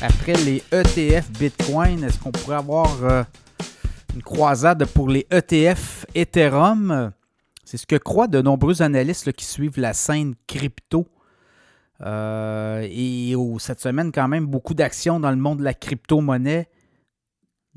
[0.00, 3.22] après les ETF Bitcoin, est-ce qu'on pourrait avoir euh,
[4.14, 7.12] une croisade pour les ETF Ethereum?
[7.64, 11.06] C'est ce que croient de nombreux analystes qui suivent la scène crypto.
[12.00, 16.68] Euh, et cette semaine, quand même, beaucoup d'actions dans le monde de la crypto-monnaie,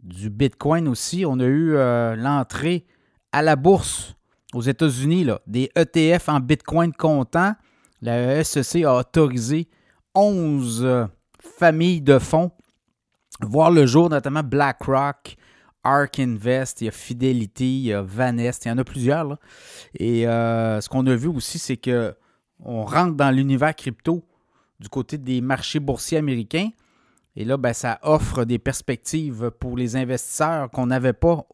[0.03, 1.25] du Bitcoin aussi.
[1.25, 2.85] On a eu euh, l'entrée
[3.31, 4.15] à la bourse
[4.53, 7.53] aux États-Unis des ETF en Bitcoin comptant.
[8.01, 9.67] La SEC a autorisé
[10.15, 11.09] 11
[11.61, 12.49] familles de fonds
[13.41, 15.35] voir le jour, notamment BlackRock,
[15.83, 19.37] Ark Invest, il y a Fidelity, il y a Vanest, il y en a plusieurs.
[19.93, 22.15] Et euh, ce qu'on a vu aussi, c'est que
[22.63, 24.23] on rentre dans l'univers crypto
[24.79, 26.69] du côté des marchés boursiers américains.
[27.35, 31.45] Et là, ben, ça offre des perspectives pour les investisseurs qu'on n'avait pas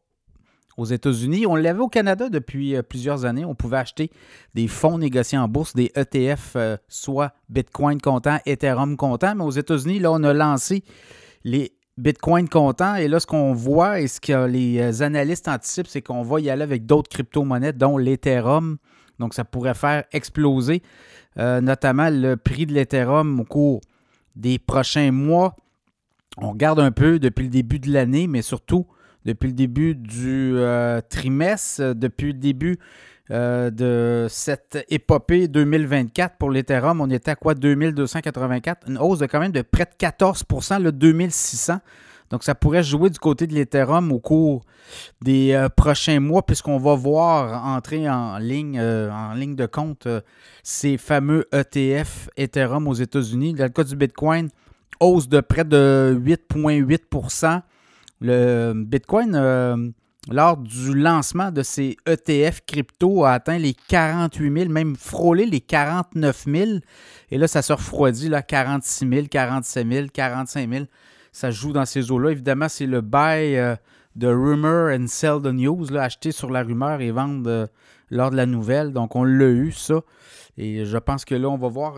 [0.78, 1.46] aux États-Unis.
[1.48, 3.44] On l'avait au Canada depuis euh, plusieurs années.
[3.44, 4.12] On pouvait acheter
[4.54, 9.36] des fonds négociés en bourse, des ETF, euh, soit Bitcoin comptant, Ethereum comptant.
[9.36, 10.84] Mais aux États-Unis, là, on a lancé
[11.44, 12.96] les Bitcoin comptant.
[12.96, 16.40] Et là, ce qu'on voit et ce que les euh, analystes anticipent, c'est qu'on va
[16.40, 18.78] y aller avec d'autres crypto-monnaies, dont l'Ethereum.
[19.20, 20.82] Donc, ça pourrait faire exploser
[21.40, 23.82] notamment le prix de l'Ethereum au cours
[24.36, 25.56] des prochains mois.
[26.38, 28.88] On regarde un peu depuis le début de l'année, mais surtout
[29.28, 32.80] depuis le début du euh, trimestre, depuis le début
[33.30, 39.26] euh, de cette épopée 2024 pour l'Ethereum, on était à quoi 2284, une hausse de
[39.26, 40.46] quand même de près de 14
[40.82, 41.80] le 2600.
[42.30, 44.64] Donc, ça pourrait jouer du côté de l'Ethereum au cours
[45.22, 50.08] des euh, prochains mois, puisqu'on va voir entrer en ligne, en ligne de compte
[50.64, 53.54] ces fameux ETF Ethereum aux États-Unis.
[53.54, 54.50] Dans le cas du Bitcoin,
[55.02, 57.68] hausse de près de 8,8
[58.20, 59.90] le Bitcoin, euh,
[60.30, 65.62] lors du lancement de ces ETF crypto, a atteint les 48 000, même frôlé les
[65.62, 66.72] 49 000.
[67.32, 70.86] Et là, ça se refroidit, là, 46 000, 47 000, 45 000.
[71.32, 72.32] Ça joue dans ces eaux-là.
[72.32, 73.76] Évidemment, c'est le buy euh,
[74.16, 77.68] de rumor and sell news, acheter sur la rumeur et vendre euh,
[78.10, 78.92] lors de la nouvelle.
[78.92, 80.02] Donc, on l'a eu, ça.
[80.58, 81.98] Et je pense que là, on va voir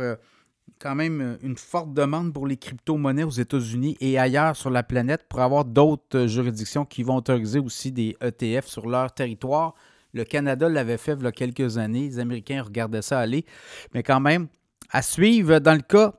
[0.79, 4.83] quand même euh, une forte demande pour les crypto-monnaies aux États-Unis et ailleurs sur la
[4.83, 9.73] planète pour avoir d'autres euh, juridictions qui vont autoriser aussi des ETF sur leur territoire.
[10.13, 12.07] Le Canada l'avait fait il y a quelques années.
[12.07, 13.45] Les Américains regardaient ça aller.
[13.93, 14.47] Mais quand même,
[14.91, 16.13] à suivre, dans le cas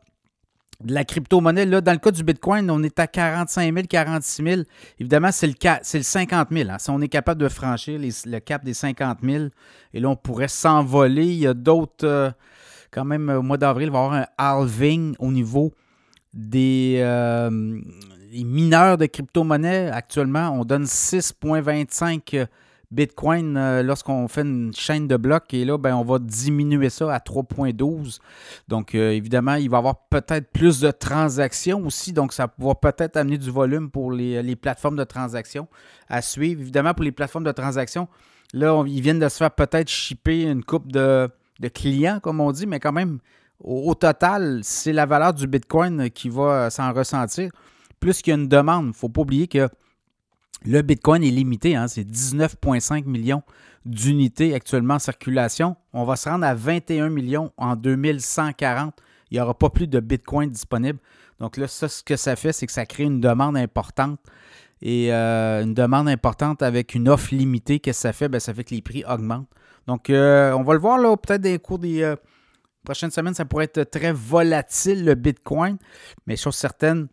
[0.83, 4.43] de la crypto-monnaie, là, dans le cas du Bitcoin, on est à 45 000, 46
[4.43, 4.63] 000.
[4.99, 6.71] Évidemment, c'est le, le 50 000.
[6.71, 6.79] Hein.
[6.79, 9.47] Si on est capable de franchir le cap des 50 000,
[9.93, 11.27] et là, on pourrait s'envoler.
[11.27, 12.07] Il y a d'autres.
[12.07, 12.31] Euh,
[12.91, 15.73] quand même, au mois d'avril, il va y avoir un halving au niveau
[16.33, 17.51] des, euh,
[18.33, 19.91] mineurs de crypto-monnaie.
[19.91, 22.47] Actuellement, on donne 6,25
[22.91, 25.55] Bitcoin euh, lorsqu'on fait une chaîne de blocs.
[25.55, 28.19] Et là, ben, on va diminuer ça à 3,12.
[28.67, 32.13] Donc, euh, évidemment, il va y avoir peut-être plus de transactions aussi.
[32.13, 35.69] Donc, ça va peut-être amener du volume pour les, les, plateformes de transactions
[36.09, 36.61] à suivre.
[36.61, 38.09] Évidemment, pour les plateformes de transactions,
[38.53, 42.51] là, ils viennent de se faire peut-être shipper une coupe de de clients, comme on
[42.53, 43.19] dit, mais quand même,
[43.63, 47.51] au, total, c'est la valeur du Bitcoin qui va euh, s'en ressentir.
[48.01, 49.69] Plus qu'il y a une demande, il ne faut pas oublier que
[50.65, 53.43] le Bitcoin est limité, hein, c'est 19,5 millions
[53.85, 55.77] d'unités actuellement en circulation.
[55.93, 58.95] On va se rendre à 21 millions en 2140.
[59.31, 60.99] Il n'y aura pas plus de Bitcoin disponible.
[61.39, 64.19] Donc là, ça, ce que ça fait, c'est que ça crée une demande importante.
[64.83, 68.29] Et euh, une demande importante avec une offre limitée, qu'est-ce que ça fait?
[68.29, 69.49] Ben, ça fait que les prix augmentent.
[69.87, 72.17] Donc, euh, on va le voir là, peut-être des cours des euh,
[72.85, 75.79] prochaines semaines, ça pourrait être très volatile le Bitcoin.
[76.27, 77.09] Mais chose certaine,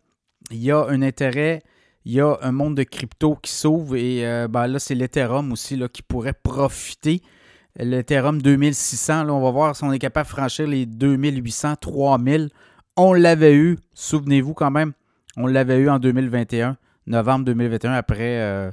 [0.50, 1.62] il y a un intérêt,
[2.04, 5.52] il y a un monde de crypto qui s'ouvre et euh, ben là, c'est l'Ethereum
[5.52, 7.22] aussi qui pourrait profiter.
[7.76, 12.50] L'Ethereum 2600, là, on va voir si on est capable de franchir les 2800, 3000.
[12.96, 14.92] On l'avait eu, souvenez-vous quand même,
[15.36, 17.92] on l'avait eu en 2021, novembre 2021.
[17.92, 18.72] Après,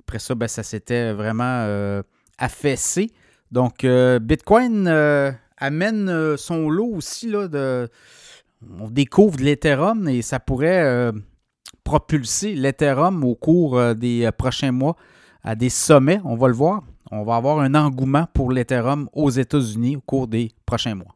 [0.00, 2.02] après ça, ben, ça s'était vraiment
[2.38, 3.12] affaissé.
[3.50, 7.28] Donc, euh, Bitcoin euh, amène euh, son lot aussi.
[7.28, 7.48] Là,
[8.78, 11.12] on découvre de l'Ethereum et ça pourrait
[11.82, 14.96] propulser l'Ethereum au cours des prochains mois
[15.42, 16.20] à des sommets.
[16.24, 16.82] On va le voir.
[17.10, 21.14] On va avoir un engouement pour l'Ethereum aux États-Unis au cours des prochains mois.